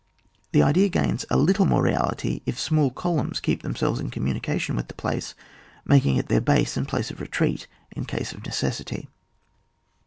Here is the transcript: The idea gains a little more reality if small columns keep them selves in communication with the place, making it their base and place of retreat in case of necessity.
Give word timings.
The 0.51 0.63
idea 0.63 0.89
gains 0.89 1.27
a 1.29 1.37
little 1.37 1.67
more 1.67 1.83
reality 1.83 2.41
if 2.47 2.59
small 2.59 2.89
columns 2.89 3.39
keep 3.39 3.61
them 3.61 3.75
selves 3.75 3.99
in 3.99 4.09
communication 4.09 4.75
with 4.75 4.87
the 4.87 4.95
place, 4.95 5.35
making 5.85 6.15
it 6.15 6.27
their 6.27 6.41
base 6.41 6.75
and 6.75 6.87
place 6.87 7.11
of 7.11 7.21
retreat 7.21 7.67
in 7.91 8.05
case 8.05 8.33
of 8.33 8.43
necessity. 8.43 9.09